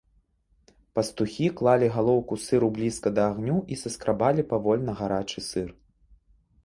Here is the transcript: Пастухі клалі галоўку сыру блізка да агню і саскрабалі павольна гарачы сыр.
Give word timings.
Пастухі 0.99 1.49
клалі 1.59 1.89
галоўку 1.97 2.33
сыру 2.45 2.67
блізка 2.77 3.13
да 3.19 3.27
агню 3.35 3.57
і 3.75 3.77
саскрабалі 3.85 4.49
павольна 4.55 4.91
гарачы 5.03 5.39
сыр. 5.51 5.69